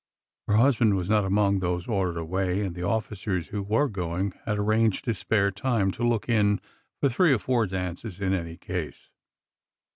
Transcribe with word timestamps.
Her 0.47 0.55
husband 0.55 0.95
was 0.95 1.11
not 1.11 1.25
among 1.25 1.59
those 1.59 1.85
ordered 1.87 2.17
away, 2.17 2.61
and 2.61 2.73
the 2.73 2.81
officers 2.81 3.49
who 3.49 3.61
were 3.61 3.87
going 3.87 4.33
had 4.45 4.57
arranged 4.57 5.05
to 5.05 5.13
spare 5.13 5.51
time 5.51 5.91
to 5.91 6.01
look 6.01 6.27
in 6.27 6.59
for 6.99 7.07
three 7.07 7.31
or 7.33 7.37
four 7.37 7.67
dances 7.67 8.19
in 8.19 8.33
any 8.33 8.57
case. 8.57 9.11